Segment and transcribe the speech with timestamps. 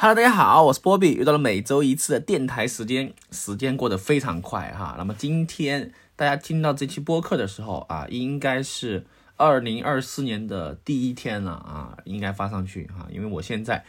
[0.00, 4.94] Hello，大家好，我是波比，又到了每周一次的电台时间，时间过得非常快哈。
[4.96, 9.04] 那么今天大家听到这期播客的时候啊，应该是
[9.36, 13.84] 二零二四年的第一天了啊，应该发上去哈，因为我现在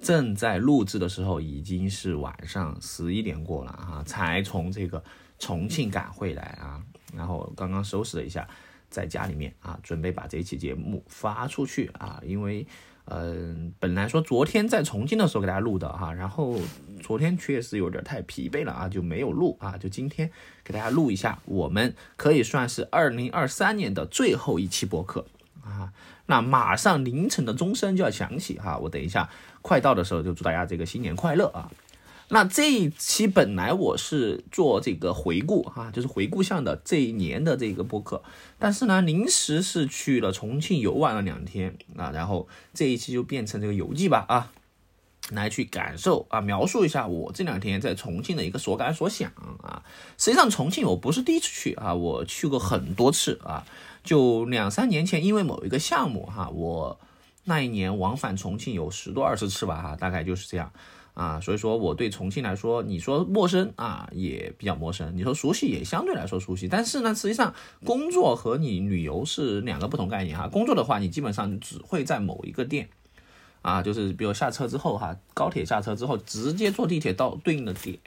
[0.00, 5.00] 正在录制的时候已经是晚上十一点过了哈，才从这个
[5.38, 6.82] 重庆赶回来啊，
[7.14, 8.44] 然后刚刚收拾了一下，
[8.90, 12.66] 在家里面啊，准备把这期节目发出去啊，因为。
[13.06, 16.56] 嗯，本来说昨天在重庆的时候给大家录的哈，然后
[17.02, 20.30] 昨天确实有点太疲惫了啊，就没有录啊，就今天
[20.62, 25.26] 给大家录一下，我们可以算是二零二三年的最后一期播客
[25.62, 25.92] 啊。
[26.26, 29.28] 那马上凌晨的钟声就要响起哈，我等一下
[29.60, 31.70] 快到的时候就祝大家这个新年快乐啊。
[32.34, 38.22] 那这一期本来我是做这个回顾哈，就是回顾向的这一年的这个播客，
[38.58, 44.50] 但是呢，临时是去了重庆游玩了两天啊，然后这一期就变成这个游记吧啊，
[45.32, 49.30] 来去感受啊，描述一下我这两天在重庆的一个所感所想
[49.62, 49.84] 啊。
[50.16, 53.66] 实际上重庆我不是第一次去啊，我去过很多次啊，
[54.02, 56.98] 就两三年前因为某一个项目哈，我
[57.44, 60.72] 那一年往返重庆有十多二十次吧哈，大概就是这样。
[61.14, 66.66] 啊，所以说我对重庆来说，你说陌生啊，也比较陌生；你说熟悉，也相对来说熟悉。
[66.68, 70.48] 但是呢，实际上工作和你旅游是两个不同概念哈。
[70.48, 72.88] 工作的话，你基本上只会在某一个店，
[73.60, 77.98] 啊，就是比如下车之后哈，高铁下车之后，直接坐地铁到对应的点，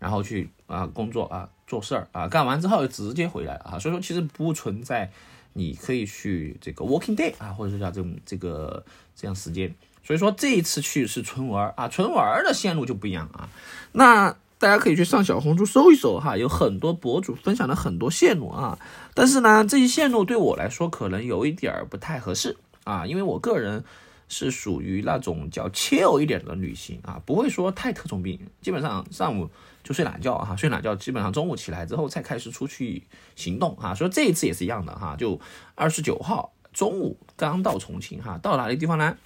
[0.00, 3.78] 然后去啊工作啊做事儿啊，干完之后直接回来啊。
[3.78, 5.12] 所以说，其实不存在
[5.52, 8.84] 你可以去这个 working day 啊，或者说叫这种这个
[9.14, 9.72] 这样时间。
[10.10, 13.48] 所以说这一次去是纯玩啊，纯玩的线路就不一样啊。
[13.92, 18.76] 那大家可以去上小红书搜一搜哈，有很多博主分享了很多线路啊。
[19.14, 23.84] 但是呢，这些线路对我来说可能有一点不太合适啊，因为我个人
[24.26, 29.48] 是属于那种叫 chill 一点的旅行啊，不会说太特种兵，基本上上午
[29.84, 33.04] 就睡懒觉哈，睡懒觉基本上中午起来之后才开始出去
[33.36, 33.94] 行动哈。
[33.94, 35.40] 所以这一次也是一样的哈，就
[35.76, 39.16] 二十九号中午刚到重庆哈，到哪个地方呢？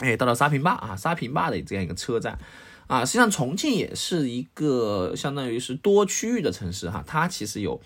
[0.00, 2.38] 哎，到了沙坪坝啊，沙坪坝的这样一个车站
[2.86, 7.80] 啊，实际上重庆也是一个相当于是多区域的城市哈，它其实有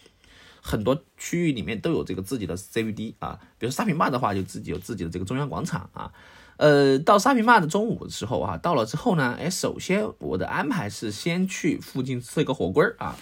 [0.62, 6.12] 很多区域里面都有这个自己的 CBD 啊，比如沙坪坝的话，就自己有自己的这个中央广场啊。
[6.56, 13.18] 呃，到沙坪坝的中午的时候啊，到了之后呢，哎，首先我的安排是先去附近吃一个火锅啊，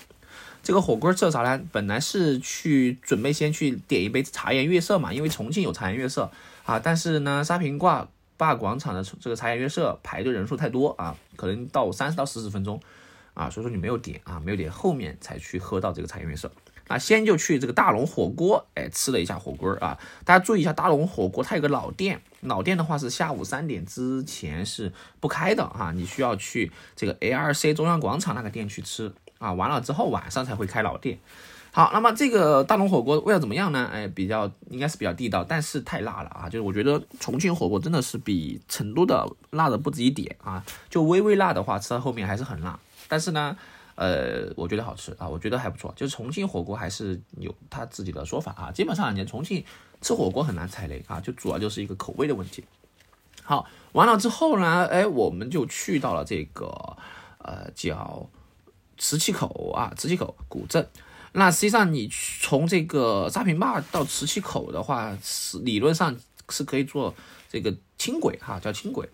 [0.62, 1.60] 这个火锅儿吃啥呢？
[1.72, 6.30] 本来是去准备先去点一杯茶颜悦色嘛，因为重庆有茶颜悦色
[6.66, 8.06] 啊，但是呢，沙坪坝。
[8.42, 12.80] 坝广场的这个茶颜悦色排队人数太多啊，可能到三十到四十分钟
[13.34, 16.50] 啊，所以说你没有点啊，没有点，后面才去喝到这个茶颜悦色。
[16.88, 19.96] 那先就去这个大龙火锅，哎，吃了一下火锅啊。
[20.24, 31.20] 大家注意一下，大龙火锅它有个老店，老店的话是下午三点之前是不开的哈，你需要去这个 ARC 中央广场那个店去吃啊，完了之后晚上才会开老店。
[31.74, 33.88] 好，那么这个大龙火锅味道怎么样呢？
[33.90, 36.46] 哎，比较应该是比较地道，但是太辣了啊！
[36.46, 40.62] 就是我觉得重庆火锅真的是比成都的辣的不止一点啊。
[40.90, 42.78] 就微微辣的话，吃到后面还是很辣。
[43.08, 43.56] 但是呢，
[43.94, 45.90] 呃，我觉得好吃啊，我觉得还不错。
[45.96, 48.70] 就是重庆火锅还是有他自己的说法啊。
[48.70, 49.64] 基本上你重庆
[50.02, 52.62] 吃火锅很难踩雷啊，就主要就是一个口味的问题。
[53.42, 56.66] 好，完了之后呢，哎，我们就去到了这个
[57.38, 58.28] 呃叫
[58.98, 60.86] 磁器口啊，磁器口古镇。
[61.32, 62.08] 那实际上，你
[62.40, 66.14] 从这个沙坪坝到磁器口的话，是理论上
[66.50, 67.14] 是可以坐
[67.50, 69.08] 这个轻轨哈，叫轻轨。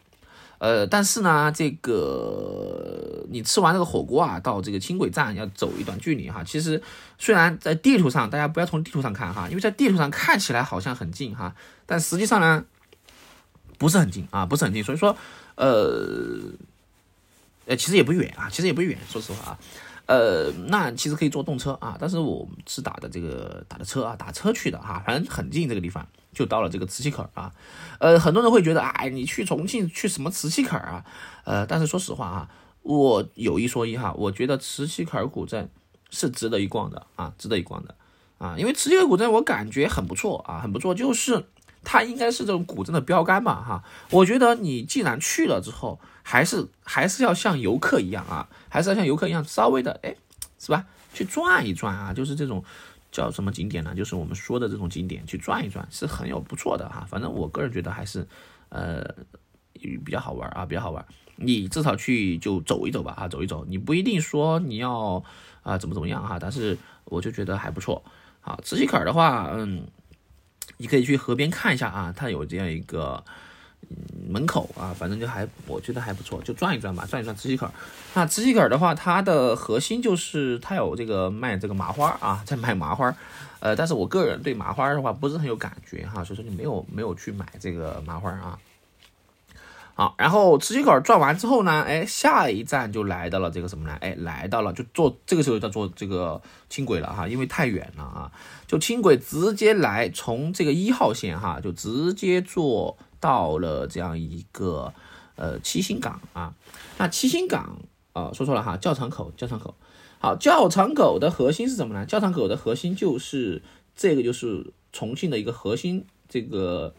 [0.58, 6.42] 呃，但是呢，这个你吃完这个火锅啊，到这个轻轨站要走一段距离哈。
[6.42, 6.82] 其实
[7.16, 11.54] 虽然在地图上，大家不要从地图上看哈，因为在地图上看起来好像很近哈，
[11.86, 12.64] 但实际上呢，
[13.78, 14.82] 不是很近啊，不是很近。
[14.82, 15.16] 所以说，
[15.54, 16.36] 呃，
[17.66, 19.58] 呃，其实也不远啊，其实也不远，说实话啊。
[20.08, 27.52] 呃，那其实可以坐动车啊，但是我们是打的这个打的车啊，打车去的哈，反正很近这个地方，就到了这个磁器口啊。
[28.00, 31.04] 呃，很多人会觉得，哎，你去重庆去什么磁器口啊？
[31.44, 32.48] 呃，但是说实话啊，
[32.80, 35.70] 我有一说一哈，我觉得磁器口古镇
[36.08, 37.94] 是值得一逛的啊，值得一逛的
[38.38, 41.44] 啊，因为磁器口古镇我感觉很不错啊，很不错，就是
[41.84, 43.84] 它应该是这种古镇的标杆嘛哈。
[44.10, 50.14] 我觉得你既然去了之后，还是还是要像游客一样啊，还是要像游客一样稍微的哎，
[50.58, 50.86] 是吧？
[51.12, 52.62] 去转一转啊，就是这种
[53.10, 53.94] 叫什么景点呢？
[53.94, 57.06] 就是我们说的这种景点去转一转是很有不错的哈。
[57.08, 58.26] 反正我个人觉得还是
[58.68, 59.02] 呃
[59.74, 61.04] 比较好玩啊，比较好玩。
[61.36, 63.64] 你至少去就走一走吧啊，走一走。
[63.64, 65.24] 你不一定说你要
[65.62, 68.04] 啊怎么怎么样哈，但是我就觉得还不错。
[68.40, 69.86] 好，磁器口的话，嗯，
[70.76, 73.24] 你可以去河边看一下啊，它有这样一个。
[74.28, 77.70] 门口啊，反正就还我觉得还不错，就转一转吧，转一转磁器口。
[78.14, 83.14] 那磁器口的话，它的核心就是它有这个卖这个麻花啊，在卖麻花。
[83.60, 88.58] 呃，但是我个人对麻花的话不是很有感觉哈，所以说就没有没有去买这个麻花啊。
[89.94, 93.96] 好，然后磁器口转完之后呢，哎，下一站就来到了这个什么呢？
[94.00, 98.30] 哎，来到了就坐这个时候要坐这个轻轨了哈，因为太远了啊，
[98.68, 104.92] 就轻轨直接来从这个一号线哈，就直接坐到了这样一个
[105.36, 106.54] 呃七星岗啊。
[106.98, 107.78] 那七星岗
[108.12, 109.74] 啊，说错了哈，教场口，教场口。
[110.18, 112.04] 好，教场口的核心是什么呢？
[112.06, 113.62] 教场口的核心就是
[113.94, 116.94] 这个，就是重庆的一个核心这个。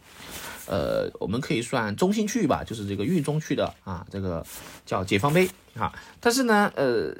[0.71, 4.45] 呃，我们可以算中心区域吧，就是这个豫中区的啊，这个
[4.86, 5.92] 叫解放碑哈。
[6.19, 7.12] 但是呢，呃，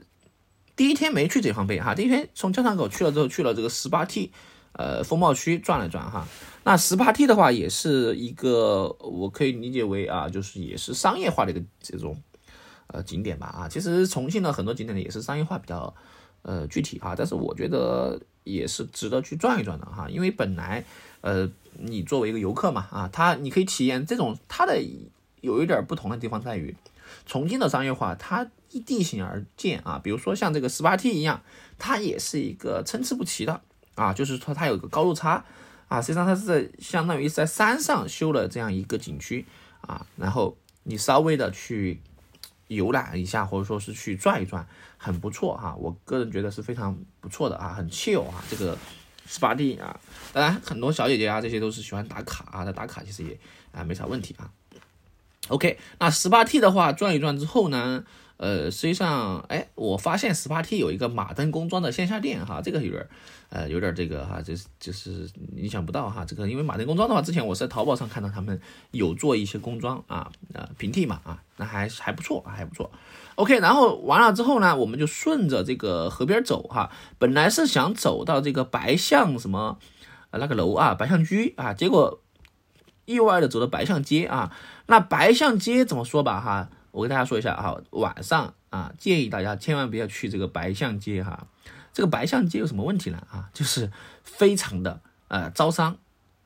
[0.75, 4.31] 第一天没去解放碑哈，第一天从交场口去了之后，去了这个十八梯
[4.74, 6.27] 呃，风貌区转了转哈。
[6.63, 12.21] 那十八 T 的话，也是一个我可以理解为啊，就是也是商业化的一个这种
[12.88, 13.68] 呃景点吧啊。
[13.68, 15.94] 其实重庆的很多景点呢，也是商业化比较
[16.42, 20.83] 呃具体啊，但是我觉得也是值得去转一转的哈，因为本来
[21.21, 21.50] 呃。
[21.81, 24.83] 你作为一个游客嘛，啊，他你可以体验这种它的
[25.39, 26.75] 有一点不同的地方在于，
[27.25, 31.42] 重庆的商业化它依地形而建啊，比如说像这个十八 T 一样，
[31.77, 33.62] 它也是一个参差不齐的
[34.00, 35.44] 啊，就是说它有个高度差
[35.90, 39.46] 啊，实际上它是在相当于在山上修了这样一个景区
[39.81, 42.01] 啊，然后你稍微的去
[42.68, 44.66] 游览一下或者说是去转一转，
[44.98, 48.78] 很不错哈，我个人觉得是非常不错的啊，很 chill 啊，这个。
[49.31, 50.00] 十八 D 啊，
[50.34, 53.40] 当然很多小姐姐啊，这些都是喜欢打卡啊，那打卡其实也
[53.72, 54.50] 啊没啥问题啊。
[55.50, 58.04] OK，那十八 T 的话转一转之后呢，
[58.38, 63.07] 呃，实际上哎，我发现十八 T 有一个马登工装的线下店哈，这个有点
[63.50, 68.62] 呃有点这个哈，就是就是意想不到哈，这个因为马登工装的话，之前我是在淘宝上看到他们
[68.92, 72.92] 有做一些工装啊，呃平替嘛啊，那还还不错，还不错。
[73.36, 76.92] OK，然后完了之后呢，我们就顺着这个河边走哈。
[77.18, 79.80] 本来是想走到这个白象什么
[80.31, 82.22] 那个楼啊，白象居啊，结果
[83.06, 84.56] 意外的走到白象街啊。
[84.90, 86.68] 那白象街怎么说吧哈？
[86.90, 91.46] 我跟大家说一下哈，晚上啊，建议大家千万不要去这个白象街哈。
[91.94, 93.52] 这个白象街有什么问题呢啊？
[93.54, 93.92] 就是
[94.24, 95.96] 非常的呃招商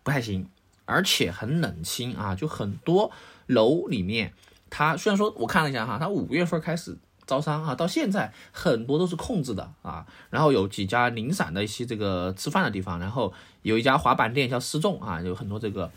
[0.04, 0.50] 不太行，
[0.84, 3.12] 而且很冷清啊，就很多
[3.48, 4.34] 楼里面。
[4.70, 10.06] 它虽然说我看了一下哈，它五月份开始招商啊，到现在很多都是空置的啊。
[10.30, 15.90] 然后有几家零散的一些这个吃饭的地方，然后有一家滑板店叫失重啊，有很多这个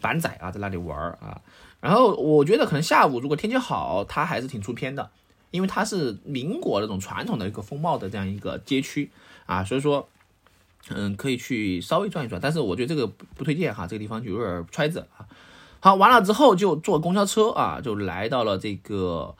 [0.00, 1.40] 板仔啊在那里玩啊。
[1.80, 5.10] 然后我觉得可能下午如果天气好，它还是挺出片的，
[5.50, 9.10] 因为它是民国那种传统的一个风貌的这样一个街区
[9.44, 10.08] 啊，所以说
[10.88, 15.26] 嗯可以去稍微转一转，但是我觉得这个不推荐哈，这个地方就有点揣子啊。
[15.78, 19.32] 好，完了之后就坐公交车啊，就来到了这个，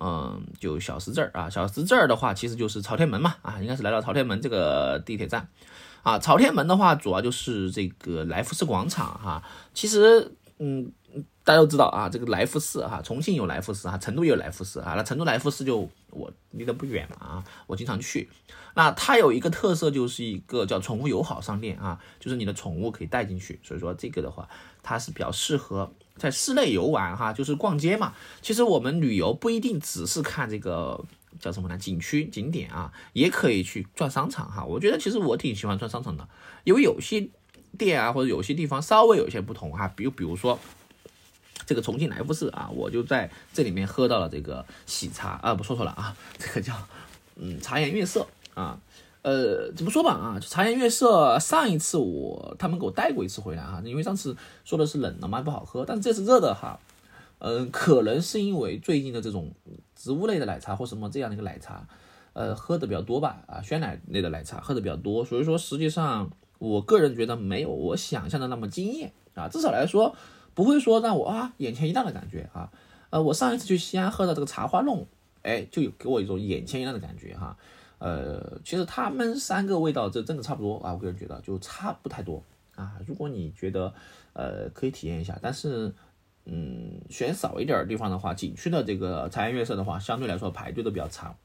[0.00, 1.50] 嗯，就小石这儿啊。
[1.50, 5.48] 小石这儿的话，其实就是朝天门嘛，啊，应该是来到朝天门这个地铁站，
[6.08, 9.42] 啊，朝天门的话，主要就是这个来福士广场哈。
[9.74, 10.90] 其实，嗯。
[11.42, 14.92] 大家都知道啊，这个来福士哈，重庆有来福士哈，成都也有来福士啊。
[14.94, 18.28] 那成都来福士就我离得不远嘛啊，我经常去。
[18.74, 23.58] 那它有一个特色，就是一个叫宠物友好商店啊，就是你的宠物可以带进去。
[23.62, 24.46] 所以说这个的话，
[24.82, 28.12] 它是比较适合在室内游玩哈，就是逛街嘛。
[28.42, 31.02] 其实我们旅游不一定只是看这个
[31.38, 31.76] 叫什么呢？
[31.76, 34.64] 景区景点啊，也可以去转商场哈。
[34.64, 36.28] 我觉得其实我挺喜欢转商场的，
[36.64, 37.28] 因为有些
[37.76, 40.58] 店啊或者有些地方稍微有些不同哈，比如比如说。
[41.66, 46.74] 这个重庆来福士啊，我就在这里面喝到了这个喜茶啊，不说错了啊， 这个叫
[47.36, 48.80] 嗯茶颜悦色啊，
[49.20, 56.80] 呃怎么说吧啊，茶颜悦色上一次我他们给我带过一次回来啊，因为上次说的是冷的嘛不好喝，但是这次热的哈，
[57.40, 59.52] 嗯可能是因为最近的这种
[59.98, 61.86] 植物类的奶茶或什么这样的一个奶茶，
[62.32, 70.14] 呃喝的比较多吧啊鲜奶类的奶茶喝的比较多，所以说实际上我个人觉得没有我想象的那么惊艳啊，至少来说。
[70.54, 72.72] 不会说让我啊眼前一亮的感觉啊，
[73.10, 75.06] 呃，我上一次去西安喝的这个茶花弄，
[75.42, 77.56] 哎，就有给我一种眼前一亮的感觉哈，
[77.98, 82.42] 呃，其实他们三个味道这真的差不多啊，我个人觉得就差不太多
[82.74, 82.98] 啊。
[83.06, 83.94] 如果你觉得
[84.32, 85.94] 呃可以体验一下，但是
[86.50, 91.36] 嗯选少一点地方的话，景区的这个茶颜悦色的话，相对来说排队都比较长，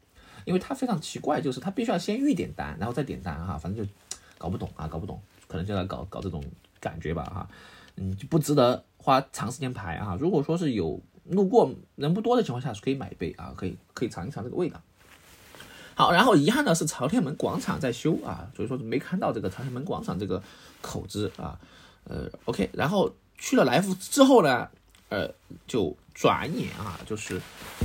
[0.45, 3.91] 因为它非常奇怪，就是它必须要先预点单，然后再点单哈，反正就
[4.37, 6.43] 搞不懂啊，搞不懂，可能就在搞搞这种
[6.79, 7.47] 感觉吧哈，
[7.97, 8.83] 嗯，就不值得。
[9.03, 10.17] 花长时间排啊！
[10.17, 14.81] 如果说是有路过人不多的情况下，是可以买一杯啊，可以可以尝一尝这个味道。
[15.93, 20.41] 好，然后遗憾的是朝天门广场在修啊，所以说没看到这个朝天门广场这个
[20.81, 21.59] 口子啊。
[22.05, 24.69] 呃，OK，然后去了来福之后呢，
[25.13, 25.29] 呃，
[25.67, 27.39] 就转眼啊，就是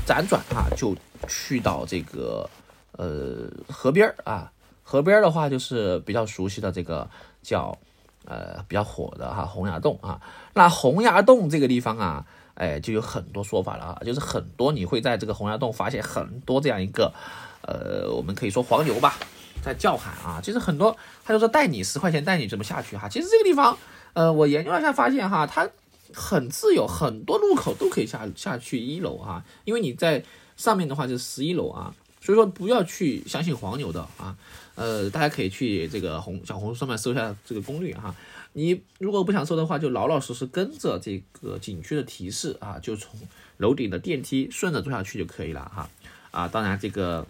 [0.07, 0.97] 辗转啊，就
[1.29, 2.49] 去到这个
[2.93, 4.51] 呃河边儿啊，
[4.83, 7.07] 河边的话就是比较熟悉的这个
[7.43, 7.77] 叫
[8.25, 10.19] 呃比较火的哈洪崖洞啊。
[10.55, 17.13] 那洪崖洞这个地方啊，哎，就有很多说法了啊，就是很多你会在这个洪崖洞发现很多这样一个
[17.61, 19.19] 呃，我们可以说黄牛吧，
[19.63, 23.77] 在叫喊啊，其实很多他就说带你十块钱带你怎么下去哈，其实这个地方
[24.15, 25.69] 呃，我研究了一下发现哈，它。
[26.15, 30.25] 很自由，很多路口都可以下下去一楼啊，因为你在
[30.57, 34.37] 上面的话就是十一楼啊，所以说不要去相信黄牛的啊，
[34.75, 38.15] 呃，大家可以去这个红小红书上面搜一下这个攻略哈，
[38.55, 43.21] 你如果不想搜的话，就老老实实跟着这个景区的提示啊，就从
[43.59, 45.91] 楼顶的电梯顺着坐下去就可以了哈，
[46.31, 47.27] 啊，当然这个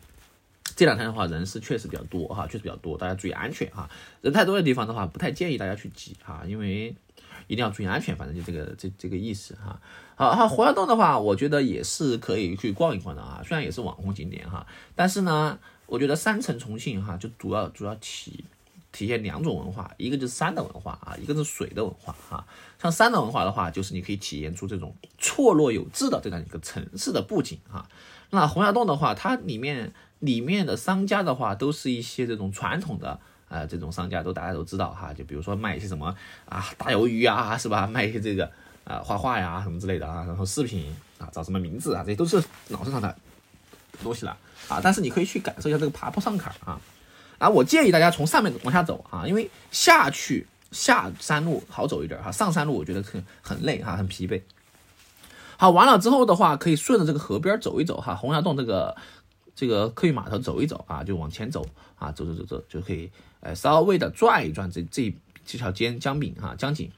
[0.77, 6.95] 这两天的话人是确实比较多哈，确实比较多，大家注意安全哈，人太多的地方的话不太建议大家去挤哈，因为。
[7.49, 9.81] 一定要注意安全，反正就这个这这个意思哈。
[10.15, 13.43] 好，好，洪崖洞的话，我觉得也是可以去逛一逛的啊。
[13.45, 18.45] 虽然也是网红景点哈，但是呢，我觉得山城重庆哈，就主要主要体
[18.93, 22.47] 体现两种文化，一个就是山的文化啊，一个是水的文化哈。
[22.81, 27.89] 像山的文化的话，就是你可以体验出这种错落有致的这样一个城市的布景哈。
[28.31, 33.21] 那洪崖洞的话，它里面里面的商家的话，都是一些这种传统的。
[33.49, 36.15] 啊，这种商家都大家都知道哈，就比如说卖一些什么
[36.47, 37.87] 啊大鱿鱼啊，是吧？
[37.87, 38.51] 卖一些这个
[38.85, 43.17] 啊画画呀什么之类的啊，然后饰品啊找什么名字啊，这些都是脑子上的
[44.03, 44.37] 东西了
[44.69, 44.81] 啊。
[44.83, 46.81] 但是你可以去感受一下这个爬坡上坎啊。
[47.39, 54.43] 啊，我建议大家从上面往下走啊，因为下去下山路好走一点哈，上山路我觉得很很累哈，很疲惫。
[55.57, 58.97] 好，完了之后的话，可以顺着这个河边走一走哈，洪崖洞这个
[59.59, 63.11] 这个客运码头走一走啊，就往前走啊，走走走走就可以。
[63.41, 65.13] 呃，稍微的转一转这这
[65.45, 66.93] 这条江江滨哈江景，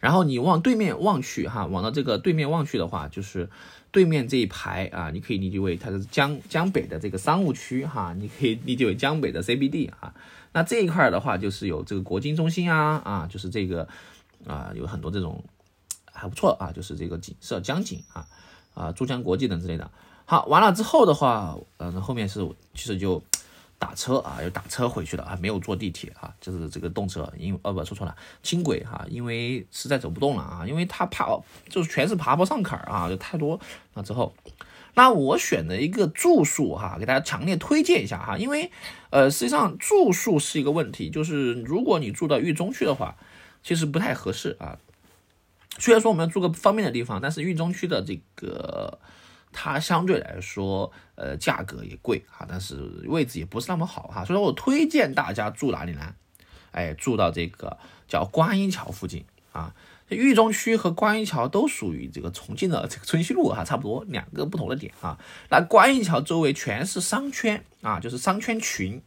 [0.00, 3.50] 然后你往对面望去哈，往到这个对面望去的话，就是
[3.90, 10.14] 对面这一排啊，你可以理解为它是江江北的这个商务区哈，你可以理解为江北的 CBD 啊。
[10.54, 13.86] 那这一块的话，就是有这个国金中心啊啊，就是这个
[14.46, 15.44] 啊有很多这种
[16.10, 18.26] 还不错啊，就是这个景色江景啊
[18.72, 19.90] 啊珠江国际等之类的。
[20.26, 23.22] 好，完了之后的话，嗯，后面是其实就。
[23.78, 31.26] 打车啊，又打车回去了啊，没有坐地铁啊，就是这个动车，因为哦不说错了，轻轨哈，因为实在走不动了啊，因为它爬
[31.68, 33.60] 就是全是爬坡上坎儿啊，就太多
[33.92, 34.34] 那之后，
[34.94, 38.72] 那我选的一个住宿哈，给大家强烈推荐一下哈，因为
[39.10, 43.14] 呃实际上住宿是一个问题，就是如果你住到豫中区的话，
[43.62, 44.78] 其实不太合适啊。
[45.78, 48.98] 虽然说我们要住个方便的地方，但是豫中区的这个。
[49.58, 52.74] 它相对来说，呃，价格也贵哈，但是
[53.06, 56.14] 位置也不是那么好哈，所以说我推荐大家住哪里呢？
[56.72, 59.74] 哎，住到这个叫观音桥附近啊。
[60.08, 65.18] 渝中区和观音桥都属于这个重庆的 这个春熙路哈，差不多两个不同的点啊。
[65.50, 69.00] 那观音桥周围全是商圈啊，就是商圈群。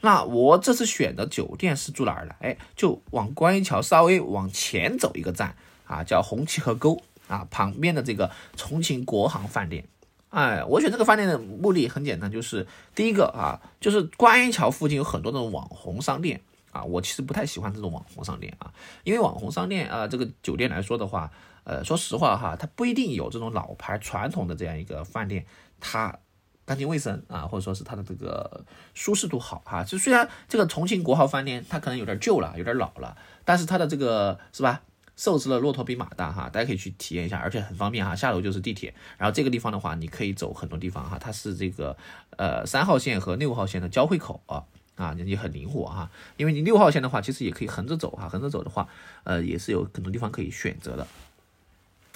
[0.00, 2.34] 那我这次选的酒店是住哪儿呢？
[2.40, 5.54] 哎，就往观音桥稍微往前走一个站
[5.86, 7.00] 啊，叫红旗河沟。
[7.28, 9.86] 啊，旁边的这个重庆国航饭店，
[10.30, 16.40] 哎，我选这个饭店的目的很简单，就是第一个啊，就是观音桥附近有很多的网红商店
[16.72, 18.72] 啊，我其实不太喜欢这种网红商店啊，
[19.04, 21.30] 因为网红商店啊，这个酒店来说的话，
[21.64, 25.44] 呃，说实话哈，它不一定有这种老牌传统的这样一个饭店，
[25.80, 26.18] 它
[26.64, 28.64] 干净卫生啊，或者说是它的这个
[28.94, 34.82] 舒适度好哈，就虽然这个重庆国航饭店它可能有点旧了，有点老了，但是它的这个是吧？
[35.16, 38.92] 瘦死了骆驼比马大哈，大家可以去体验一下，而且很方便哈，下楼就是地铁。
[39.16, 41.96] 然后这个地方的话，你可以走很多地方哈，它是这个
[42.36, 44.62] 呃三号线和六号线的交汇口啊
[44.94, 46.10] 啊，你很灵活哈。
[46.36, 48.86] 因为你六号线的话，其实也可以横着走哈，横着走的话，
[49.24, 51.06] 呃也是有很多地方可以选择的。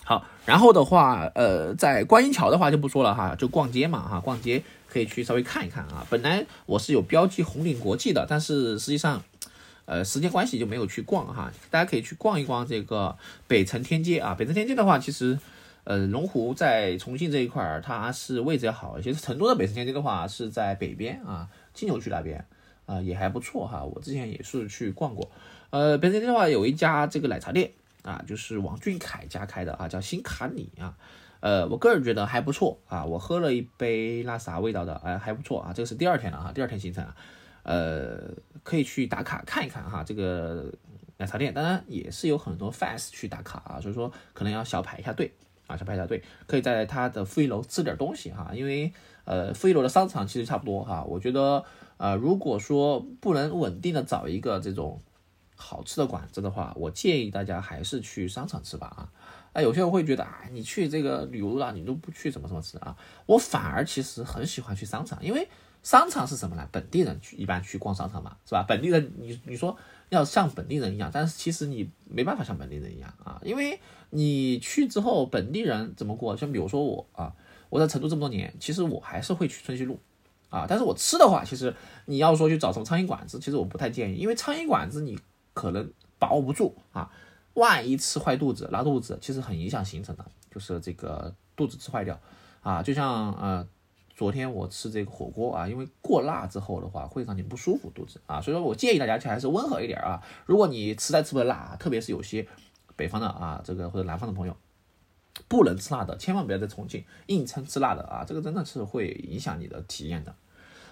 [0.05, 6.07] 好，然后的话，呃，在观音桥的话就不说了哈，就逛街嘛哈，逛街可以去稍微看一看啊。
[6.11, 9.23] 本来我是有标记红岭国际的，但是实际上。
[9.91, 13.19] 呃，时间关系就没有去逛哈，大家可以去逛一逛这个
[13.49, 14.37] 北城天街啊。
[14.39, 15.37] 北城天街的话，其实，
[15.83, 19.13] 呃，龙湖在重庆这一块儿，它是位置要好一些。
[19.13, 22.47] 成都的北城天街的话，是在北边啊，金牛区那边
[22.87, 23.83] 啊，也还不错哈。
[23.83, 25.29] 我之前也是去逛过。
[25.71, 27.73] 呃，北城天街的话，有一家这个奶茶店
[28.05, 30.95] 啊，就是王俊凯家开的啊，叫新卡里啊。
[31.41, 33.05] 呃，我个人觉得还不错啊。
[33.05, 35.73] 我喝了一杯那啥味道的，哎，还不错啊。
[35.75, 37.17] 这个是第二天了哈，第二天行程啊。
[37.63, 40.73] 呃，可以去打卡看一看哈，这个
[41.19, 45.33] 奶茶店，当然也是有很多 fans 去打卡啊，所以说可能要小排一下队
[45.67, 48.93] 啊，小排一下队，可以在它的负一楼吃点东西哈，因为
[49.25, 51.65] 呃负一楼的商场其实差不多哈，我觉得
[51.99, 55.03] 呃如果说不能稳定的找一个这种
[55.55, 59.13] 好吃的馆子的话，我建议大家还是去商场吃吧啊，
[59.53, 62.97] 哎，有些人会觉得啊，你去这个旅游了，你都不去什么什么吃啊？
[63.27, 65.47] 我反而其实很喜欢去商场，因为
[65.83, 66.69] 商场是什么呢？
[66.71, 68.65] 本地人去一般去逛商场嘛，是吧？
[68.69, 69.77] 本地人，你你说
[70.09, 76.37] 要像本地人一样，但是其实你没办法像本地人一样啊，因为你去之后，本地人怎么过？
[76.37, 77.33] 像比如说我啊，
[77.69, 79.99] 我在成都这么多年，其实我还是会去春熙路
[80.49, 81.75] 啊，但是我吃的话，其实
[82.07, 85.19] 你要说去找什么苍蝇馆子，其实我不太建议，因为苍蝇馆子你
[85.55, 87.11] 可能把握不住啊。
[87.55, 92.19] 万一吃坏肚子、拉肚子，其实很影响行程的，就是这个肚子吃坏掉
[92.63, 92.81] 啊。
[92.81, 93.67] 就像呃，
[94.21, 98.39] 昨天我吃这个火锅啊，因为过辣之后的话，会让你不舒服肚子啊。
[98.39, 100.23] 所以说我建议大家去还是温和一点啊。
[100.45, 102.47] 如果你实在吃不了辣，特别是有些
[102.97, 104.55] 北方的啊，这个或者南方的朋友
[105.49, 110.35] 不能吃辣的，千万不要在重庆硬撑吃辣的啊，这个真的是会影响你的体验的。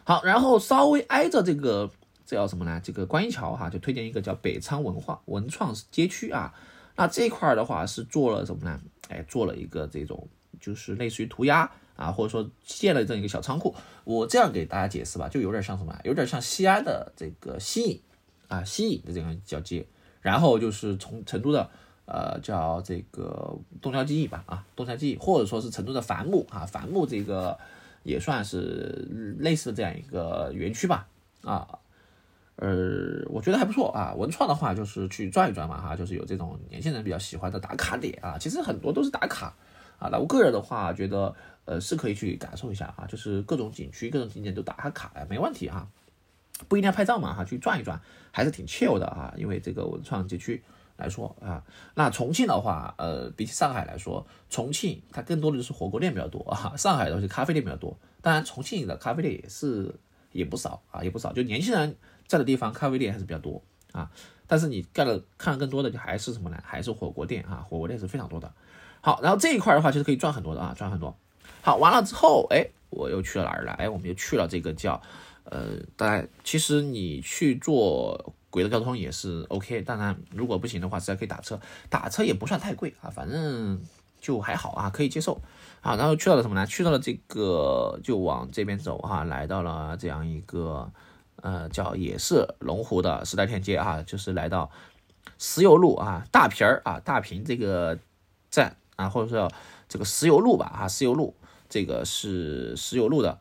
[0.05, 1.91] 好，然后稍微挨着这个。
[2.25, 2.81] 这叫什么呢？
[2.83, 6.55] 这个观音桥哈，就推荐一个叫北昌文化文创街区啊。
[6.97, 8.81] 那这块儿的话是做了什么呢？
[9.09, 10.27] 哎，做了一个这种
[10.59, 13.75] 就是类似于涂鸦啊，或者说建了这样一个小仓库。
[14.05, 15.99] 我这样给大家解释吧，就有点像什么？
[16.05, 18.00] 有点像西安的这个西影
[18.47, 19.85] 啊，西影的这样叫街。
[20.21, 21.69] 然后就是从成都的
[22.07, 27.59] 呃叫这个东郊记忆吧啊，东郊记忆，或者说是成都的繁木啊，繁木这个
[28.05, 29.09] 也算是
[29.40, 31.09] 类似的这样一个园区吧
[31.43, 31.67] 啊。
[32.57, 34.12] 呃，我觉得还不错啊。
[34.17, 38.37] 文创的话，就是去转一转嘛，哈，就是有这种年轻人比较喜欢的打卡点啊。
[38.37, 39.55] 其实很多都是打卡
[39.99, 40.09] 啊。
[40.11, 45.88] 那我个人的话，觉得呃是可以去感受一下啊，就是各种景区、各种景点都打下卡呀，没问题哈。
[46.69, 48.00] 不一定要拍照嘛，哈，去转一转
[48.33, 49.33] 还是挺 chill 的啊。
[49.37, 50.62] 因为这个文创街区
[50.97, 51.62] 来说啊，
[51.95, 57.97] 那重庆的话，呃，比起上海来说，重庆它更多的就是火锅店比较多啊，上海的是咖啡店比较多。
[58.21, 59.95] 当然，重庆的咖啡店也是
[60.33, 61.97] 也不少啊，也不少，就年轻人。
[62.26, 63.62] 在的地方咖啡店还是比较多
[63.93, 64.11] 啊，
[64.47, 66.62] 但是你干了看了更多的就还是什么呢？
[66.62, 68.52] 还是火锅店啊，火锅店是非常多的。
[69.09, 71.17] 好，然后这一块的话其实可以赚很多的啊，赚很多。
[71.62, 73.73] 好，完了之后，哎，我又去了哪儿了？
[73.73, 75.00] 哎，我们又去了这个叫
[75.45, 79.81] 呃，当然，其实你去坐轨道交通也是 OK。
[79.81, 83.81] 当然，如果不行的话，实在可以打车，打车也不算太贵啊，反正
[84.21, 85.40] 就还好啊，可以接受。
[85.81, 86.66] 好，然后去到了什么呢？
[86.66, 90.92] 去到了这个就往这边走哈，来到了这样一个。
[91.40, 94.68] 呃，叫也是龙湖的时代天街啊，就是来到
[95.38, 97.97] 石油路啊，大坪儿啊，大坪这个
[98.51, 99.51] 站啊，或者说
[99.89, 101.37] 这个石油路吧啊，石油路
[101.69, 103.39] 这个是石油路的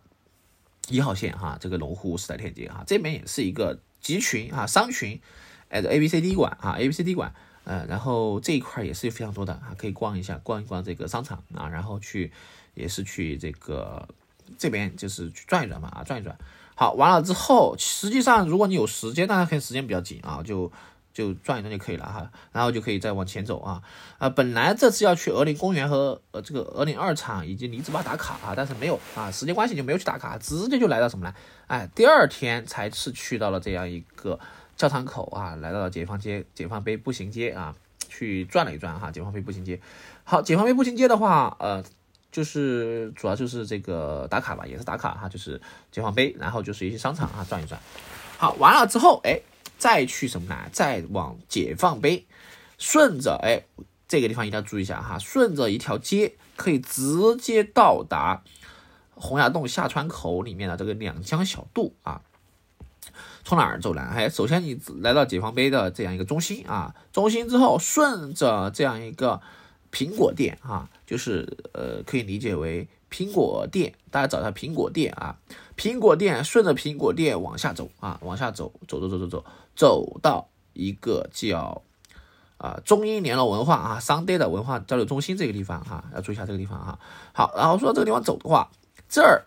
[0.87, 5.19] 一号线哈，这个龙湖时代天街啊，这边也是一个集群啊，商群，
[5.69, 12.31] 哎，A B C D 馆啊，A B C D 馆，呃，然后这一块也是非常多的啊，可以逛一下，逛一逛这个商场啊，然后去
[12.75, 14.07] 也是去这个
[14.59, 16.37] 这边就是去转一转嘛啊，转一转。
[16.75, 20.71] 好，完了之后，实际上如果你有时间，大家可能时间比较紧啊，就
[21.17, 23.81] 就转一转就可以了哈，然后就可以再往前走啊。
[24.19, 31.33] 啊，本来这次要去鹅岭公园和呃这个鹅岭二厂以及离子坝打卡啊，但是没有啊，时间关系就没有去打卡，直接就来到什么呢？
[31.65, 34.39] 哎，第二天才是去到了这样一个
[34.75, 37.73] 教堂口啊，来到了解放街、解放碑步行街啊，
[38.07, 39.81] 去转了一转哈，解放碑步行街。
[40.23, 41.83] 好，解放碑步行街的话，呃。
[42.29, 45.59] 就是主要就是这个打卡吧，也是打卡哈，就是
[45.91, 47.81] 解放碑，然后就是一些商场啊转一转。
[48.37, 49.39] 好，完了之后，哎，
[49.77, 50.69] 再去什么呢？
[50.71, 52.25] 再往解放碑，
[52.77, 53.63] 顺着哎
[54.07, 58.43] 这个地方一定要注意一下哈，顺着一条街可以直接到达
[59.15, 62.21] 洪崖洞下川口里面的这个两江小渡啊。
[63.43, 64.01] 从哪儿走呢？
[64.01, 69.41] 哎，首先你来到解放碑的这样一个中心啊，中心之后顺着这样一个。
[69.89, 75.37] 苹果店啊，就是呃，可以理解为苹果店，大家找一下苹果店啊。
[75.77, 79.45] 苹果店顺着苹果店往下走啊，往下走，走走走走走，
[79.77, 81.83] 走到一个叫
[82.57, 86.99] 啊中英联络文化啊商代的文化交流中心这个地方哈，要注意一下这个地方哈。
[87.31, 88.71] 好，然后说到这个地方走的话，
[89.07, 89.45] 这儿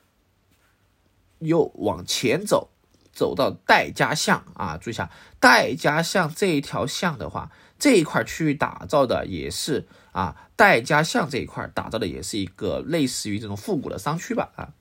[1.40, 2.70] 又往前走，
[3.12, 9.86] 走到戴家巷啊，注意一下戴家巷这一条巷的话，这一块区域打造的也是。
[10.12, 14.74] 啊，戴家巷这一块打造的也是一个类似于这种复古的商区吧，啊，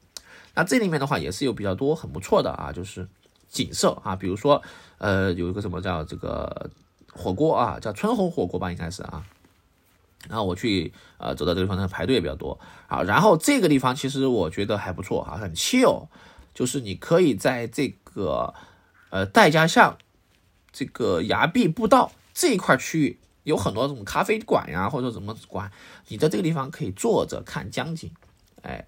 [0.55, 3.07] 那这里面的话也是有比较多很不错的啊，就是
[3.49, 4.61] 景色啊，比如说
[4.97, 6.69] 呃有一个什么叫这个
[7.11, 9.25] 火锅啊，叫春红火锅吧，应该是啊，
[10.29, 16.07] 然后我去呃走到这个地方呢排队也比较多啊，然后这个地方其实我觉得还不错啊，很 chill，
[16.53, 18.53] 就是你可以在这个
[19.09, 19.97] 呃戴家巷
[20.71, 23.19] 这个崖壁步道这一块区域。
[23.43, 25.71] 有很多这种咖啡馆呀，或者什么馆，
[26.09, 28.11] 你在这个地方可以坐着看江景，
[28.61, 28.85] 哎，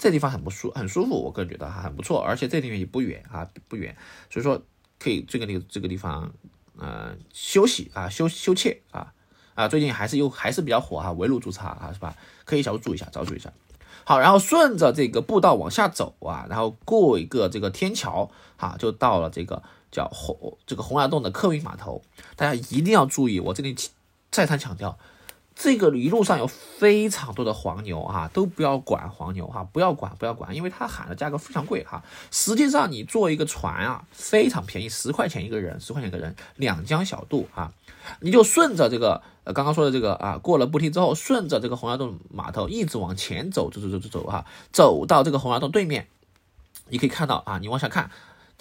[0.00, 3.94] 这地方很不舒很舒服，我个人觉得还很不错，而且这地方也不远啊，不远，
[4.30, 4.62] 所以说
[4.98, 6.32] 可以这个地这个地方，
[6.78, 9.12] 呃，休息啊，休休憩啊，
[9.54, 12.16] 啊，最近还是又还是比较火哈，围炉煮茶啊，是吧？
[12.46, 13.52] 可以小注意一下，小注意一下。
[14.04, 22.02] 好，然后顺着这个步道往下走啊，然后过一个这个天桥，哈，就到了这个叫红这个洪崖洞的客运码头。
[22.36, 23.76] 大家一定要注意，我这里
[24.30, 24.98] 再三强调。
[25.54, 32.02] 这个一路上有非常多的黄牛哈，都不要管黄牛哈，不要管不要管，因为他喊的价格非常贵哈。
[32.30, 37.72] 实际上你坐一个船啊，非常便宜，十块钱一个人，十块钱一个人，两江小渡啊，
[38.20, 46.08] 你就顺着这个呃刚刚说的这个啊，过了步梯之后，顺着这个洪崖洞码头一直往前走走走走走走哈，走到这个洪崖洞对面，
[46.88, 48.10] 你可以看到啊，你往下看。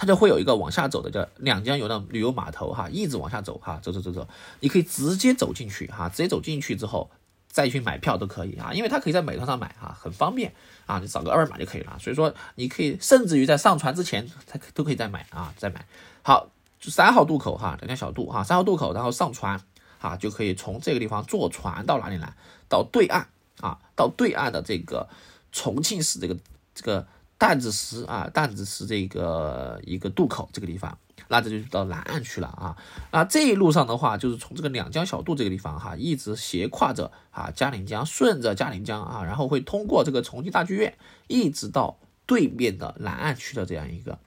[0.01, 4.25] 它就会有一个往下走的叫两江游的旅游码头哈，一直往下走哈，走走走走，
[4.61, 7.11] 你可以直接走进去哈，直接走进去之后
[7.49, 10.53] 再去买票都可以啊，因为它可以在美团上买哈，很方便
[10.85, 11.97] 啊，你扫个二维码就可以了。
[11.99, 15.85] 所以说你可以甚至于在上船之前，它都可以再买啊，再买。
[16.21, 19.61] 好，三号渡口哈，两江小渡哈，三号渡口，然后上船
[19.99, 22.33] 啊，就可以从这个地方坐船到哪里来？
[22.69, 23.27] 到对岸
[23.59, 25.09] 啊，到对岸的这个
[25.51, 26.37] 重庆市这个
[26.73, 27.05] 这个。
[27.39, 30.95] 弹子石啊，弹子石这个一个渡口这个地方，
[31.29, 32.75] 那这就到南岸去了啊。
[33.13, 40.93] 那这一路上的话，就是从这个两江小渡这个地方哈，一直斜跨着啊嘉陵江，顺着嘉陵江啊，然后会通过这个重庆大剧院，
[41.27, 44.19] 一直到对面的南岸区的这样一个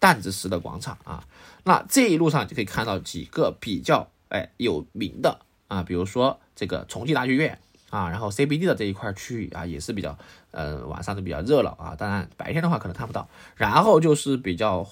[0.00, 1.24] 弹子石的广场啊。
[1.64, 7.58] 那这一路上就可以看到几个比较哎有名的啊，比如说这个重庆大剧院。
[7.96, 10.18] 啊，然后 CBD 的这一块区域啊，也是比较，
[10.50, 11.94] 呃，晚上都比较热闹啊。
[11.96, 13.26] 当然白天的话可能看不到。
[13.54, 14.86] 然后就是比较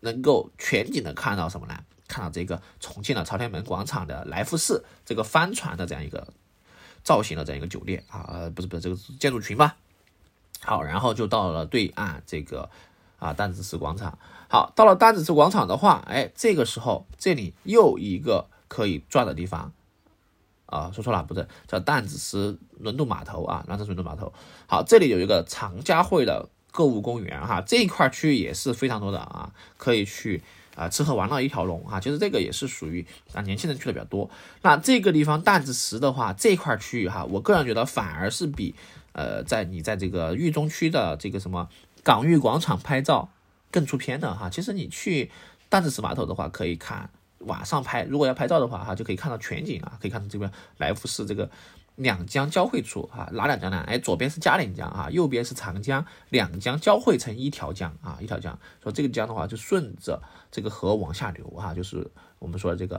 [0.00, 1.78] 能够全景的看到什么呢？
[2.08, 6.28] 看到这个重庆的朝天门广场的来福士这个帆船的这样一个
[7.02, 9.76] 造型的这样一个酒店啊，呃，不是不是这个建筑群吧？
[10.62, 12.70] 好，然后就到了对岸这个
[13.18, 14.18] 啊弹子石广场。
[14.48, 19.72] 好，到了弹子石广场的话，哎，这个时候这里又一个可以转的地方。
[20.74, 24.32] 啊，说错了，不是叫担子石轮渡码头啊，兰州轮渡码头。
[24.66, 30.42] 好，这里有一个长嘉汇的购物公园哈，这一块区域也是非常多的啊，可以去
[30.74, 32.00] 啊吃喝玩乐一条龙啊。
[32.00, 34.28] 其实这个也是属于啊年轻人去的比较多。
[34.62, 38.74] 那这个地方担子石的话，这块区域哈，我个人觉得反而是比
[39.12, 41.68] 呃在你在这个豫中区的这个什么
[42.02, 43.28] 港域广场拍照
[43.70, 44.50] 更出片的哈。
[44.50, 45.30] 其实你去
[45.68, 47.10] 担子石码头的话，可以看。
[47.46, 51.48] 晚上拍，如果要拍照的话，哈，就可以看到全景啊，可以看到这边来福士这个
[51.96, 53.84] 两江交汇处啊，哪两江呢？
[53.86, 58.58] 哎，左边是嘉陵江啊，右边是长江，两江交汇成一条江啊，一条江。
[58.82, 62.96] 说这个江的话，就顺着这个河往下流啊，就是我们说的这个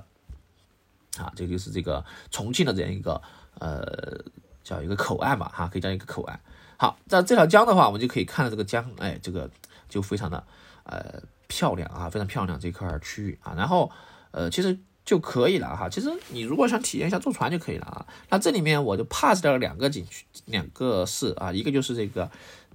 [1.17, 3.21] 啊，这个就是这个重庆的这样一个
[3.60, 4.23] 呃
[4.63, 6.39] 叫一个口岸吧，哈，可以叫一个口岸。
[6.77, 9.49] 好，在这条江的话，我们就可以看到这个江，哎，这个
[9.89, 10.41] 就非常的
[10.84, 13.91] 呃漂亮啊，非常漂亮这块区域啊，然后。
[14.36, 15.88] 呃，其实就可以了哈。
[15.88, 18.06] 其实你如果想体验一下坐船就可以了啊。
[18.30, 22.30] 那这里面我就 pass 掉了两个景区，两个市啊，一个就是这个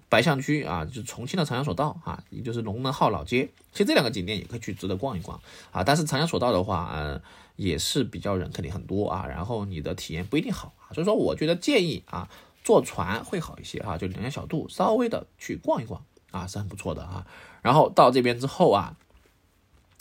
[0.09, 3.51] 白象居啊，就是重庆的长江索道啊，也就是龙门号老街。
[3.73, 5.39] 其实这两个景点也可以去值得逛一逛
[5.71, 5.85] 啊。
[5.85, 7.21] 但是长江索道的话，嗯，
[7.57, 10.95] 也是比较人肯定很多啊，然后你的体验不一定好啊。
[10.95, 12.27] 所以说，我觉得建议啊，
[12.65, 17.27] 坐船会好一些哈，就两江小渡稍微的去逛一逛啊，是很不错的啊。
[17.61, 18.97] 然后到这边之后啊，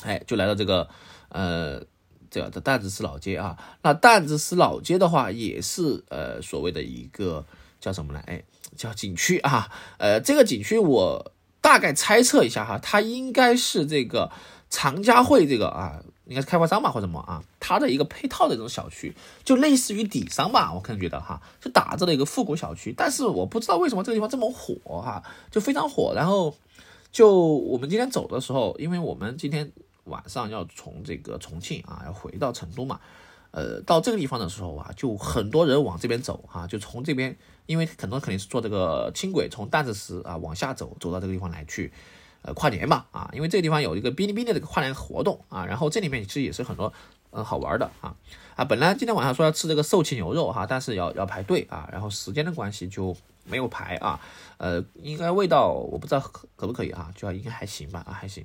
[0.03, 0.87] 哎，就来到这个。
[1.29, 1.81] 呃，
[2.29, 7.45] 这个担子石老街啊，那担子石老街的话，也是呃所谓的一个
[7.79, 8.21] 叫什么呢？
[8.27, 8.43] 哎，
[8.75, 9.71] 叫景区啊。
[9.97, 14.31] 呃，这个景区我大概猜测一下哈，它应该是这个
[14.69, 22.93] 长嘉汇这个啊，应该是开发商吧或者什么啊，它的一个配套的这种小区，就类似于底商吧，我可能觉得哈，就打造的一个复古小区。
[22.95, 26.13] 但是我不知道为什么这个地方这么火哈，就非常火。
[26.15, 26.55] 然后
[27.11, 29.71] 就我们今天走的时候，因为我们今天。
[30.09, 32.99] 晚上要从这个重庆啊，要回到成都嘛，
[33.51, 41.91] 呃，到这个地方的时候啊，就很多人往这边走啊，就从这边，因为很多肯定是坐这个轻轨从担子石啊往下走，走到这个地方来去，
[42.41, 46.91] 呃，跨年嘛啊，因为这个地方有一个哔哩哔哩的这个跨年活动啊，然后这里面其实也是很多
[47.31, 48.15] 嗯好玩的啊。
[48.55, 54.19] 啊，本来今天晚上说要吃这个寿庆牛肉哈，但是要要排队啊，然后时间的关系就没有排啊，
[54.57, 58.43] 呃，应该味道我不知道可可不可以啊，就要应该还行吧啊，还行。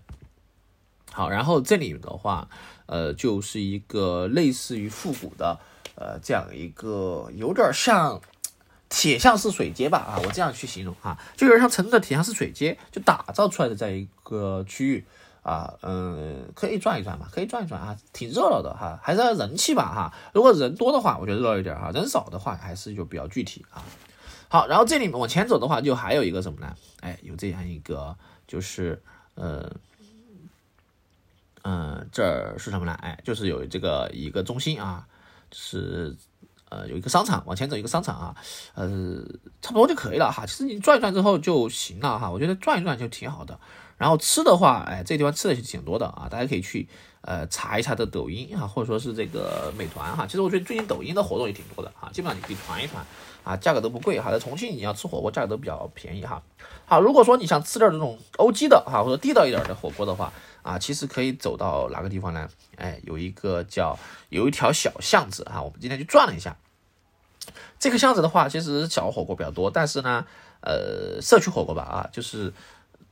[1.15, 2.49] 好，然后这里的话，
[2.87, 5.61] 呃，就是一个类似于复古的，
[5.95, 8.21] 呃，这样一个有点像
[8.89, 15.05] 铁像式水街吧，啊，我这样去形容啊，就有点像成都的铁像式水街，就打造出来的这样一个区域
[15.43, 23.81] 啊，嗯，可以转一转嘛，可以转一转啊，挺热闹的哈，还是要人气吧哈，如果人多的话，我觉得热闹一点哈，人少的话还是就比较具体啊。
[24.49, 26.75] 好，然后这里往前走的话，就还有一个什么呢？
[26.99, 28.17] 哎，有这样一个，
[28.49, 29.01] 就是
[29.37, 29.71] 呃。
[31.65, 32.93] 嗯，这儿是什么呢？
[33.01, 35.07] 哎，就是有这个一个中心啊，
[35.51, 36.15] 是
[36.69, 38.37] 呃有一个商场，往前走一个商场啊，
[38.75, 39.23] 呃
[39.63, 40.45] 差不多就可以了哈。
[40.45, 43.59] 其实你转一转之后就行了哈，我觉得转一转就挺好的。
[43.97, 46.87] 然后吃的话，哎，这地方吃的是挺多的啊，大家可以去
[47.23, 50.27] 呃查一查的抖音啊，或者说是这个美团哈。
[50.27, 53.03] 其实我觉得最近抖音的活动也挺多的啊，基本上你可以团一团
[53.45, 54.33] 啊，价格都不贵哈。
[54.33, 56.43] 在重庆你要吃火锅，价格都比较便宜哈。
[56.87, 62.49] 好，如果说你想吃点这种欧鸡的哈，或者地道一点的火锅的话啊，其实可以走到哪个地方呢？
[62.77, 63.99] 哎，有一个叫
[64.31, 66.57] 有一条小巷子哈，我们今天去转了一下。
[67.79, 70.27] 这个巷子的话，其实小火锅比较多，但是呢，
[70.61, 72.53] 呃，社区火锅吧啊，就是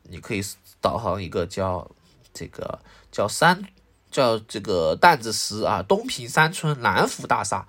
[0.04, 0.42] 你可以
[0.80, 1.90] 导航一个叫
[2.32, 2.78] 这个
[3.10, 3.62] 叫三
[4.10, 7.66] 叫这个担子石啊，东平山村南福大厦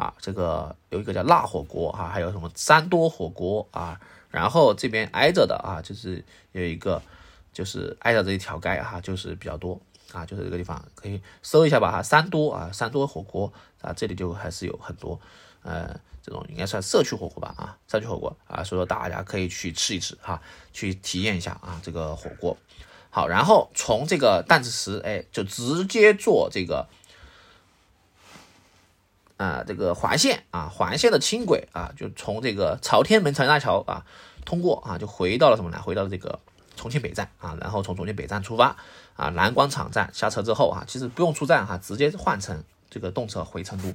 [0.00, 7.02] 啊，这个有一个叫辣火锅啊，还有什么三多火锅啊，然后这边挨着的啊，就是有一个
[7.52, 9.78] 就是挨着这一条街哈，就是比较多
[10.12, 15.20] 啊，就是这个地方可以搜一下吧哈，三多啊，三多火锅啊，这里就还是有很多。
[15.62, 20.40] 呃，这种应该算社区火锅吧，啊，社区火锅啊，所以说大家可以去吃一吃哈，
[20.72, 22.56] 去体验一下啊，这个火锅。
[23.10, 26.88] 好，然后从这个担子石，哎，就直接坐这个，
[29.40, 34.04] 啊，这个环线啊，环线的轻轨啊，就从这个朝天门长江大桥啊
[34.44, 35.80] 通过啊，就回到了什么呢？
[35.80, 36.38] 回到了这个
[36.76, 38.76] 重庆北站啊，然后从重庆北站出发
[39.16, 43.94] 啊，南广场站下车之后啊，其实不用出站哈，直接换乘这个动车回成都。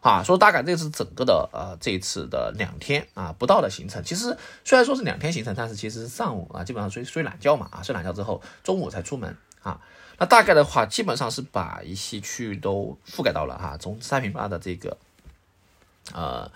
[0.00, 4.02] 啊，说大概这是整个的呃这一次的两天啊不到的行程。
[4.02, 9.78] 其实虽然说是两天行程，但是其实上午啊基本上睡睡懒觉嘛啊睡懒觉之后中午才出门啊。
[10.18, 14.96] 那大概的话基本上是把一些区域都覆盖到了哈，从三平坝的这个
[16.12, 16.50] 呃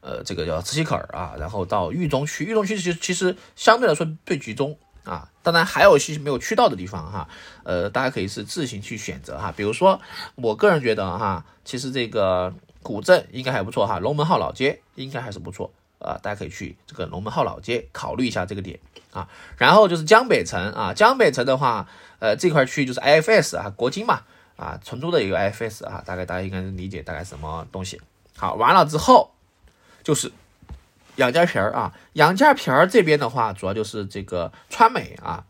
[0.00, 5.30] 呃这个叫磁器口啊，然后到豫中区，豫中区其实其实相对来说最集中啊。
[5.42, 7.28] 当然还有一些没有去到的地方哈，
[7.64, 9.52] 呃大家可以是自行去选择哈。
[9.56, 10.00] 比如说
[10.34, 12.54] 我个人觉得哈，其实这个。
[12.82, 15.72] 古镇应该还不错哈，龙门号老街应该还是不错
[16.06, 18.78] 啊，大家可以去这个龙门号老街考虑一下这个点
[19.12, 19.28] 啊。
[19.58, 21.88] 然后就是江北城啊，江北城的话，
[22.20, 24.22] 呃，这块区域就是 IFS 啊，国金嘛
[24.56, 28.00] 啊，成都的一个 IFS 啊，大概大家应该能理解大概什么东西。
[28.36, 29.34] 好，完了之后
[30.04, 30.30] 就是
[31.16, 35.44] 杨家坪儿啊，杨家坪儿这边的话，主要就是这个川美啊，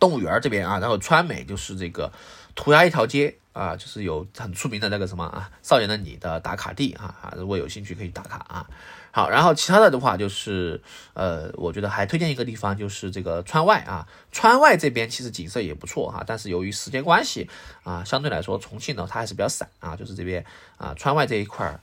[0.00, 2.10] 动物园这边啊，然后川美就是这个
[2.54, 3.36] 涂鸦一条街。
[3.52, 8.66] 啊，就是有很出名的那个什么啊，少年的你的打卡地啊啊，如果有兴趣可以打卡啊。
[9.14, 10.80] 好，然后其他的的话就是，
[11.12, 17.46] 呃，我觉得还推荐一个地方，就是这个川外啊，川外这边其实景色也不错哈，但是由于时间关系
[17.82, 20.42] 啊，相对来说重庆呢它还是比较散啊，就是这边
[20.78, 21.78] 啊川外这一块儿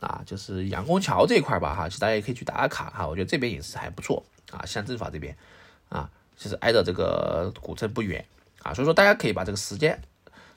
[0.00, 5.34] 啊，就是杨公桥这一块吧哈，其实大家也可以去打卡哈，我觉得这边也是还不错啊，乡政法这边
[5.88, 8.22] 啊，其实挨着这个古镇不远
[8.62, 9.98] 啊，所以说大家可以把这个时间。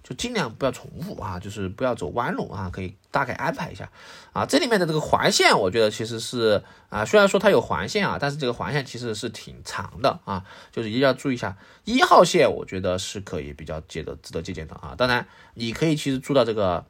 [0.10, 3.88] 就尽量不要重复啊，就是不要走弯路啊，可以大概安排一下
[4.34, 4.44] 啊。
[4.44, 11.56] 这里面的这个环线，我觉得其实是啊，虽然说它有环线啊，但是这个环线其实是挺长的啊，就是一定要注意一下。
[11.86, 14.96] 一号线我觉得是可以比较借的，值得借鉴的啊。
[14.98, 16.84] 当然，你可以其实住到这个，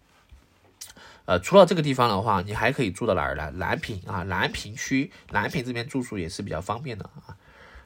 [1.25, 3.51] 呃，除了这个地方的话，你还可以住到哪儿呢？
[3.55, 7.35] 南平啊，南平区，南平这边住宿也是比较方便的啊。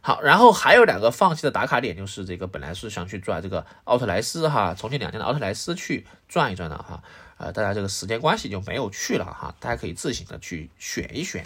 [0.06, 7.02] 好，然后还有两个放弃的打卡点，就是这个本来是想去转这个奥特莱斯哈，重庆两天的奥特莱斯去转一转的哈，
[7.38, 11.46] 呃，大家这个时间关系就没有去了哈，大家可以自行的去选一选。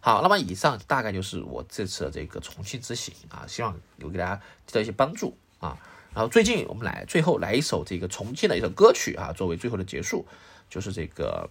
[0.00, 5.76] 好，那么以上大概就是我这次的这个重庆之行啊，希望有给大家提到一些帮助啊。
[6.14, 10.26] 然后最近我们来最后来一首这个重庆的一首歌曲啊，作为最后的结束，
[10.70, 11.50] 就是这个。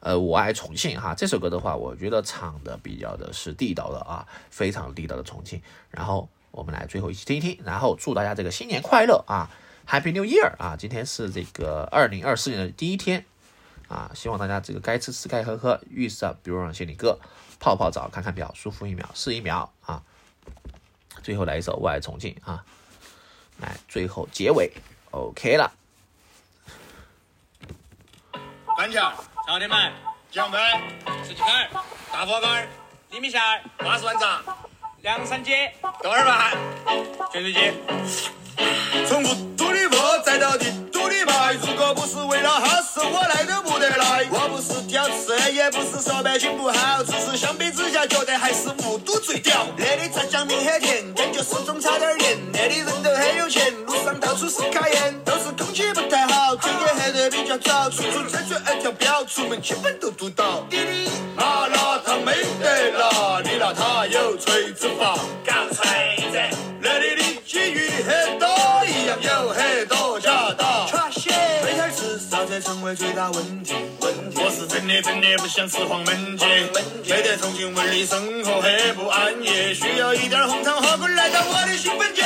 [0.00, 5.60] 呃，我爱重庆哈，这首歌的话，我觉得唱的比较的是地道的啊，非常地道的重庆。
[5.90, 9.50] 然后我们来最后一起听一听，然后祝大家这个新年快乐啊
[9.86, 10.74] ，Happy New Year 啊！
[10.78, 13.26] 今天是这个二零二四年的第一天
[13.88, 17.18] 啊，希望大家这个该吃吃该喝喝，遇上比如让心里歌，
[17.58, 20.02] 泡泡澡看看表，舒服一秒是一秒啊。
[21.22, 22.64] 最后来一首我爱重庆啊，
[23.58, 24.72] 来最后结尾
[25.10, 25.70] OK 了，
[28.78, 29.12] 板桥。
[29.50, 29.76] 朝天门、
[30.30, 30.58] 江北、
[31.26, 31.68] 十七坎、
[32.12, 32.68] 大佛杆、
[33.10, 33.40] 李米线、
[33.78, 34.40] 八十万闸、
[35.02, 36.56] 凉山街、豆儿饭、
[37.32, 37.74] 泉水街。
[39.08, 44.24] 从无土的坡再到地土的埋，如果不是为了好事，我来都不得来。
[44.30, 49.66] 我不是挑刺，也不是说百姓不好，只是相比之下，觉得还是雾都最屌。
[49.76, 52.38] 那里炸酱面很甜，感觉始终差点盐。
[52.52, 56.19] 那里人都很有钱，路上到处是卡宴，都是空气不太
[57.50, 60.60] 黑得比较早，处处车水二条表，出门基本都堵到。
[60.70, 62.32] 滴滴，啊那他没
[62.62, 65.18] 得了，你那他有锤子吧？
[65.44, 66.38] 干锤子，
[66.80, 68.48] 那里的机遇很多，
[68.86, 70.86] 一样有很多假打。
[71.64, 73.74] 每天至少才成为最大问题。
[74.00, 76.44] 我是真的真的不想吃黄焖鸡，
[77.10, 82.22] 没得重庆味的生活很不安逸，需要一点红糖火锅来到我的兴奋节。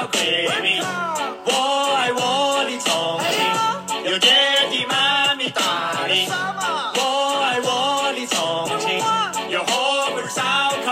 [0.00, 1.50] 我
[1.96, 3.34] 爱我的重庆，
[4.04, 4.30] 有爹
[4.70, 5.52] 地妈咪。
[6.94, 7.02] 我
[7.42, 8.36] 爱我的重
[8.78, 9.02] 庆，
[9.50, 10.40] 有火锅、烧
[10.84, 10.86] 烤。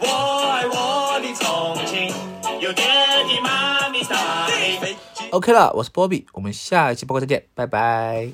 [0.00, 0.06] 我
[0.50, 1.46] 爱我的重
[1.86, 2.12] 庆，
[2.58, 2.84] 有爹
[3.28, 4.02] 地妈咪。
[5.30, 8.32] OK 了，我是波比，我们下一期播客再见，拜拜。